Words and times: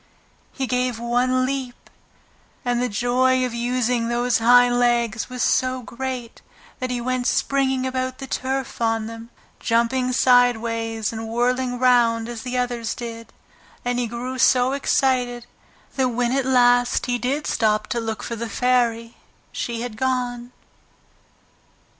He 0.51 0.65
gave 0.65 0.97
one 0.97 1.45
leap 1.45 1.87
and 2.65 2.81
the 2.81 2.89
joy 2.89 3.45
of 3.45 3.53
using 3.53 4.07
those 4.07 4.39
hind 4.39 4.79
legs 4.79 5.29
was 5.29 5.43
so 5.43 5.83
great 5.83 6.41
that 6.79 6.89
he 6.89 6.99
went 6.99 7.27
springing 7.27 7.85
about 7.85 8.17
the 8.17 8.25
turf 8.25 8.81
on 8.81 9.05
them, 9.05 9.29
jumping 9.59 10.11
sideways 10.11 11.13
and 11.13 11.27
whirling 11.27 11.77
round 11.77 12.27
as 12.29 12.41
the 12.41 12.57
others 12.57 12.95
did, 12.95 13.31
and 13.85 13.99
he 13.99 14.07
grew 14.07 14.39
so 14.39 14.71
excited 14.73 15.45
that 15.97 16.09
when 16.09 16.31
at 16.31 16.47
last 16.47 17.05
he 17.05 17.19
did 17.19 17.45
stop 17.45 17.85
to 17.89 17.99
look 17.99 18.23
for 18.23 18.35
the 18.35 18.49
Fairy 18.49 19.17
she 19.51 19.81
had 19.81 19.97
gone. 19.97 20.51